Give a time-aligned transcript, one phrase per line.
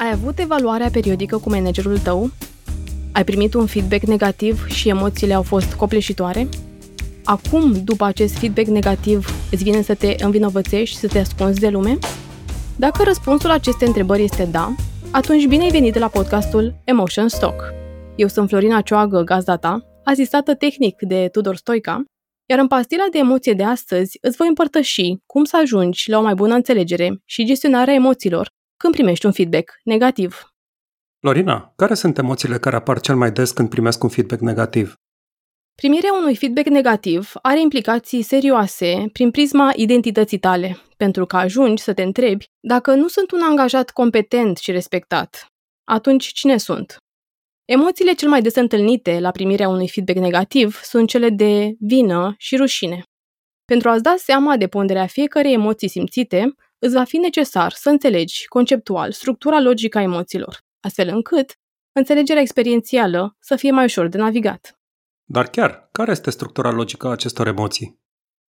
[0.00, 2.30] Ai avut evaluarea periodică cu managerul tău?
[3.12, 6.48] Ai primit un feedback negativ și emoțiile au fost copleșitoare?
[7.24, 11.68] Acum, după acest feedback negativ, îți vine să te învinovățești și să te ascunzi de
[11.68, 11.98] lume?
[12.76, 14.74] Dacă răspunsul acestei întrebări este da,
[15.10, 17.72] atunci bine ai venit la podcastul Emotion Stock.
[18.16, 22.04] Eu sunt Florina Cioagă, gazda ta, asistată tehnic de Tudor Stoica,
[22.46, 26.22] iar în pastila de emoție de astăzi îți voi împărtăși cum să ajungi la o
[26.22, 30.52] mai bună înțelegere și gestionarea emoțiilor când primești un feedback negativ.
[31.20, 34.94] Lorina, care sunt emoțiile care apar cel mai des când primesc un feedback negativ?
[35.74, 41.92] Primirea unui feedback negativ are implicații serioase prin prisma identității tale, pentru că ajungi să
[41.94, 45.46] te întrebi dacă nu sunt un angajat competent și respectat.
[45.84, 46.96] Atunci cine sunt?
[47.64, 52.56] Emoțiile cel mai des întâlnite la primirea unui feedback negativ sunt cele de vină și
[52.56, 53.02] rușine.
[53.64, 58.46] Pentru a-ți da seama de ponderea fiecărei emoții simțite, îți va fi necesar să înțelegi
[58.46, 61.54] conceptual structura logică a emoțiilor, astfel încât
[61.92, 64.78] înțelegerea experiențială să fie mai ușor de navigat.
[65.24, 67.98] Dar chiar, care este structura logică a acestor emoții?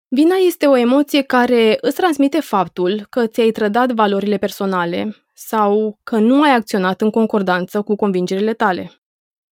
[0.08, 6.18] Vina este o emoție care îți transmite faptul că ți-ai trădat valorile personale sau că
[6.18, 8.92] nu ai acționat în concordanță cu convingerile tale.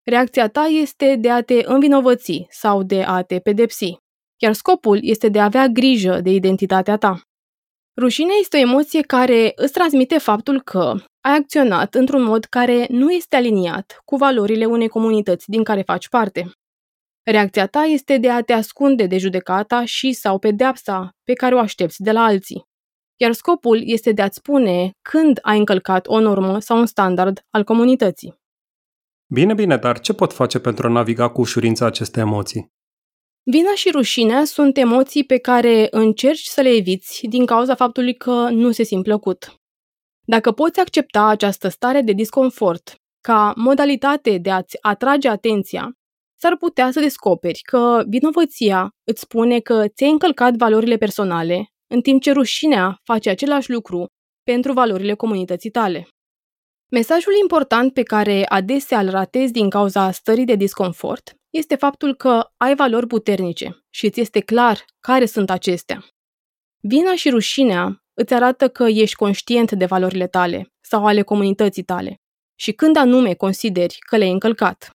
[0.03, 3.97] Reacția ta este de a te învinovăți sau de a te pedepsi,
[4.37, 7.28] iar scopul este de a avea grijă de identitatea ta.
[7.99, 13.11] Rușinea este o emoție care îți transmite faptul că ai acționat într-un mod care nu
[13.11, 16.51] este aliniat cu valorile unei comunități din care faci parte.
[17.23, 21.59] Reacția ta este de a te ascunde de judecata și sau pedeapsa pe care o
[21.59, 22.63] aștepți de la alții.
[23.15, 27.63] Iar scopul este de a-ți spune când ai încălcat o normă sau un standard al
[27.63, 28.37] comunității.
[29.33, 32.71] Bine, bine, dar ce pot face pentru a naviga cu ușurință aceste emoții?
[33.43, 38.49] Vina și rușinea sunt emoții pe care încerci să le eviți din cauza faptului că
[38.49, 39.53] nu se simt plăcut.
[40.25, 45.91] Dacă poți accepta această stare de disconfort ca modalitate de a-ți atrage atenția,
[46.39, 52.21] s-ar putea să descoperi că vinovăția îți spune că ți-ai încălcat valorile personale, în timp
[52.21, 54.05] ce rușinea face același lucru
[54.43, 56.07] pentru valorile comunității tale.
[56.91, 62.49] Mesajul important pe care adesea îl ratezi din cauza stării de disconfort este faptul că
[62.57, 66.05] ai valori puternice și îți este clar care sunt acestea.
[66.81, 72.15] Vina și rușinea îți arată că ești conștient de valorile tale sau ale comunității tale
[72.55, 74.89] și când anume consideri că le-ai încălcat.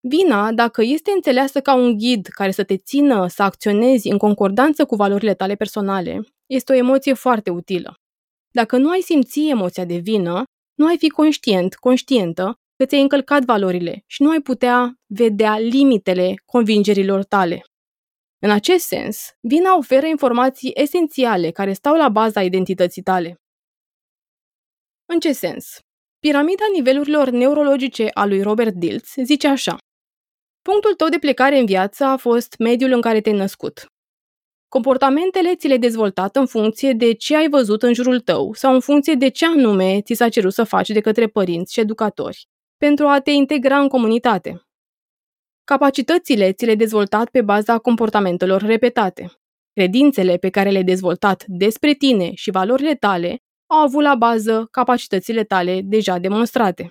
[0.00, 4.84] Vina, dacă este înțeleasă ca un ghid care să te țină să acționezi în concordanță
[4.84, 7.94] cu valorile tale personale, este o emoție foarte utilă.
[8.50, 10.42] Dacă nu ai simți emoția de vină,
[10.74, 16.34] nu ai fi conștient, conștientă că ți-ai încălcat valorile și nu ai putea vedea limitele
[16.44, 17.62] convingerilor tale.
[18.38, 23.40] În acest sens, vina oferă informații esențiale care stau la baza identității tale.
[25.06, 25.78] În ce sens?
[26.18, 29.76] Piramida nivelurilor neurologice a lui Robert Dilts zice așa.
[30.62, 33.86] Punctul tău de plecare în viață a fost mediul în care te-ai născut.
[34.68, 38.80] Comportamentele ți le-ai dezvoltat în funcție de ce ai văzut în jurul tău sau în
[38.80, 42.50] funcție de ce anume ți s-a cerut să faci de către părinți și educatori
[42.84, 44.62] pentru a te integra în comunitate.
[45.64, 49.32] Capacitățile ți le-ai dezvoltat pe baza comportamentelor repetate.
[49.72, 55.44] Credințele pe care le-ai dezvoltat despre tine și valorile tale au avut la bază capacitățile
[55.44, 56.88] tale deja demonstrate.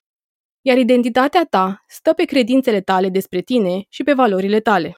[0.62, 4.96] Iar identitatea ta stă pe credințele tale despre tine și pe valorile tale.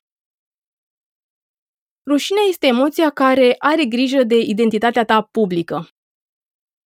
[2.10, 5.88] Rușinea este emoția care are grijă de identitatea ta publică.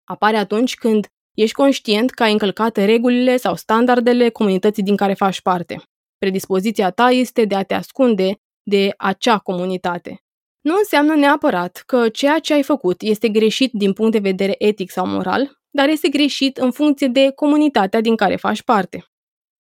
[0.04, 5.41] Apare atunci când ești conștient că ai încălcat regulile sau standardele comunității din care faci
[5.41, 5.81] parte.
[6.18, 10.19] Predispoziția ta este de a te ascunde de acea comunitate.
[10.62, 14.91] Nu înseamnă neapărat că ceea ce ai făcut este greșit din punct de vedere etic
[14.91, 19.06] sau moral, dar este greșit în funcție de comunitatea din care faci parte.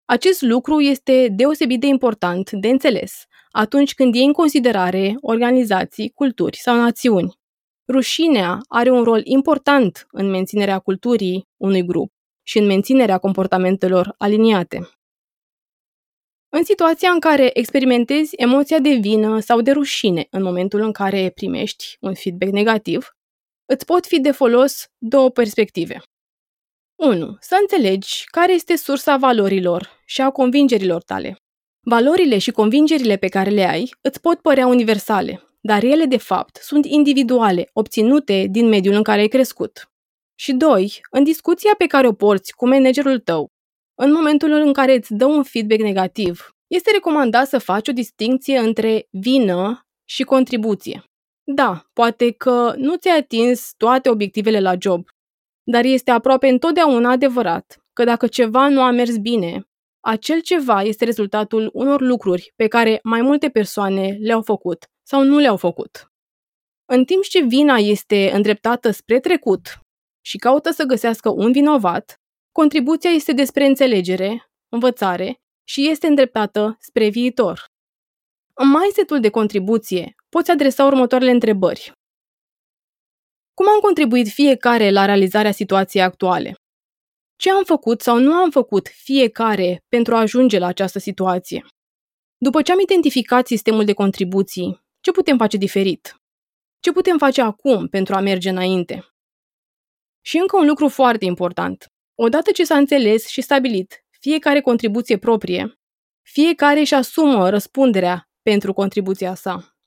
[0.05, 6.57] Acest lucru este deosebit de important de înțeles atunci când iei în considerare organizații, culturi
[6.57, 7.33] sau națiuni.
[7.87, 12.11] Rușinea are un rol important în menținerea culturii unui grup
[12.43, 14.89] și în menținerea comportamentelor aliniate.
[16.49, 21.29] În situația în care experimentezi emoția de vină sau de rușine în momentul în care
[21.29, 23.15] primești un feedback negativ,
[23.65, 26.01] îți pot fi de folos două perspective.
[26.95, 27.37] 1.
[27.39, 31.37] Să înțelegi care este sursa valorilor și a convingerilor tale.
[31.79, 36.55] Valorile și convingerile pe care le ai îți pot părea universale, dar ele de fapt
[36.55, 39.89] sunt individuale, obținute din mediul în care ai crescut.
[40.39, 41.01] Și 2.
[41.11, 43.51] În discuția pe care o porți cu managerul tău,
[43.95, 48.57] în momentul în care îți dă un feedback negativ, este recomandat să faci o distinție
[48.57, 51.03] între vină și contribuție.
[51.43, 55.07] Da, poate că nu ți-ai atins toate obiectivele la job,
[55.63, 59.67] Dar este aproape întotdeauna adevărat că dacă ceva nu a mers bine,
[59.99, 65.37] acel ceva este rezultatul unor lucruri pe care mai multe persoane le-au făcut sau nu
[65.37, 66.11] le-au făcut.
[66.85, 69.79] În timp ce vina este îndreptată spre trecut
[70.25, 72.15] și caută să găsească un vinovat,
[72.51, 75.35] contribuția este despre înțelegere, învățare
[75.67, 77.65] și este îndreptată spre viitor.
[78.53, 81.91] În mindset de contribuție poți adresa următoarele întrebări.
[83.53, 86.55] Cum am contribuit fiecare la realizarea situației actuale?
[87.35, 91.65] Ce am făcut sau nu am făcut fiecare pentru a ajunge la această situație?
[92.37, 96.21] După ce am identificat sistemul de contribuții, ce putem face diferit?
[96.79, 99.05] Ce putem face acum pentru a merge înainte?
[100.21, 101.93] Și încă un lucru foarte important.
[102.15, 105.79] Odată ce s-a înțeles și stabilit fiecare contribuție proprie,
[106.21, 109.77] fiecare își asumă răspunderea pentru contribuția sa.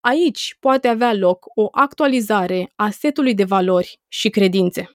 [0.00, 4.90] Aici poate avea loc o actualizare a setului de valori și credințe.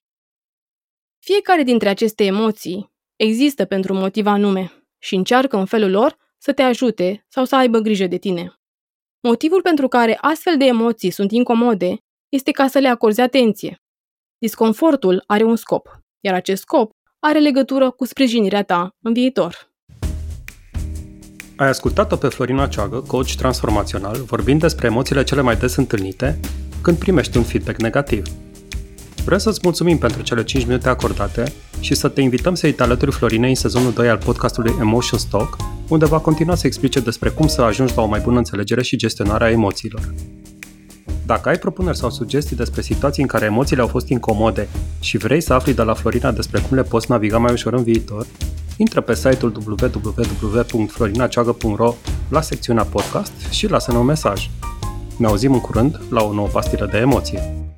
[1.18, 6.52] Fiecare dintre aceste emoții există pentru un motiv anume și încearcă în felul lor să
[6.52, 8.61] te ajute sau să aibă grijă de tine.
[9.28, 11.96] Motivul pentru care astfel de emoții sunt incomode
[12.28, 13.82] este ca să le acorzi atenție.
[14.38, 15.88] Disconfortul are un scop,
[16.20, 19.70] iar acest scop are legătură cu sprijinirea ta în viitor.
[21.56, 26.40] Ai ascultat-o pe Florina Ceagă, coach transformațional, vorbind despre emoțiile cele mai des întâlnite
[26.82, 28.26] când primești un feedback negativ.
[29.24, 33.12] Vreau să-ți mulțumim pentru cele 5 minute acordate și să te invităm să-i te alături
[33.12, 35.56] Florinei în sezonul 2 al podcastului Emotion Stock,
[35.88, 38.96] unde va continua să explice despre cum să ajungi la o mai bună înțelegere și
[38.96, 40.14] gestionare a emoțiilor.
[41.26, 44.68] Dacă ai propuneri sau sugestii despre situații în care emoțiile au fost incomode
[45.00, 47.82] și vrei să afli de la Florina despre cum le poți naviga mai ușor în
[47.82, 48.26] viitor,
[48.76, 51.94] intră pe site-ul www.florinaceagă.ro
[52.28, 54.50] la secțiunea podcast și lasă-ne un mesaj.
[55.16, 57.71] Ne auzim în curând la o nouă pastilă de emoție.